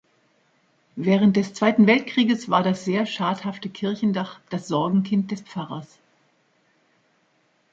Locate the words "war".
2.49-2.63